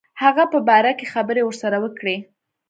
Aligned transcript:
هغه 0.21 0.43
په 0.53 0.59
باره 0.67 0.91
کې 0.97 1.05
خبري 1.13 1.41
ورسره 1.45 1.77
وکړي. 1.83 2.17